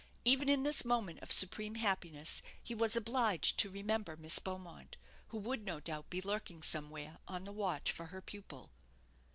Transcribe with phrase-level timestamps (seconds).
[0.25, 5.37] Even in this moment of supreme happiness he was obliged to remember Miss Beaumont, who
[5.37, 8.71] would, no doubt, be lurking somewhere on the watch for her pupil.